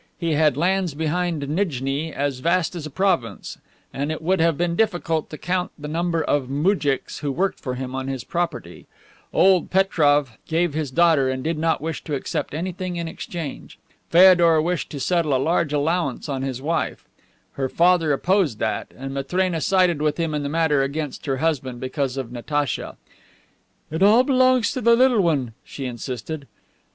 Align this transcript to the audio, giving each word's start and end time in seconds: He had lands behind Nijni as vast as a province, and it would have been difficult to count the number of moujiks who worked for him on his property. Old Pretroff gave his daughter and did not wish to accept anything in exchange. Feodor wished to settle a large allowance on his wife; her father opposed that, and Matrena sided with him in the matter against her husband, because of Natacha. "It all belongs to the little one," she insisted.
He 0.17 0.31
had 0.33 0.57
lands 0.57 0.95
behind 0.95 1.47
Nijni 1.47 2.11
as 2.11 2.39
vast 2.39 2.75
as 2.75 2.87
a 2.87 2.89
province, 2.89 3.59
and 3.93 4.11
it 4.11 4.19
would 4.19 4.39
have 4.39 4.57
been 4.57 4.75
difficult 4.75 5.29
to 5.29 5.37
count 5.37 5.71
the 5.77 5.87
number 5.87 6.23
of 6.23 6.49
moujiks 6.49 7.19
who 7.19 7.31
worked 7.31 7.59
for 7.59 7.75
him 7.75 7.93
on 7.93 8.07
his 8.07 8.23
property. 8.23 8.87
Old 9.31 9.69
Pretroff 9.69 10.39
gave 10.47 10.73
his 10.73 10.89
daughter 10.89 11.29
and 11.29 11.43
did 11.43 11.59
not 11.59 11.81
wish 11.81 12.03
to 12.05 12.15
accept 12.15 12.55
anything 12.55 12.95
in 12.95 13.07
exchange. 13.07 13.77
Feodor 14.09 14.59
wished 14.59 14.89
to 14.89 14.99
settle 14.99 15.35
a 15.35 15.37
large 15.37 15.71
allowance 15.71 16.27
on 16.27 16.41
his 16.41 16.63
wife; 16.63 17.07
her 17.51 17.69
father 17.69 18.11
opposed 18.11 18.57
that, 18.57 18.91
and 18.97 19.13
Matrena 19.13 19.61
sided 19.61 20.01
with 20.01 20.17
him 20.17 20.33
in 20.33 20.41
the 20.41 20.49
matter 20.49 20.81
against 20.81 21.27
her 21.27 21.37
husband, 21.37 21.79
because 21.79 22.17
of 22.17 22.31
Natacha. 22.31 22.97
"It 23.91 24.01
all 24.01 24.23
belongs 24.23 24.71
to 24.71 24.81
the 24.81 24.95
little 24.95 25.21
one," 25.21 25.53
she 25.63 25.85
insisted. 25.85 26.47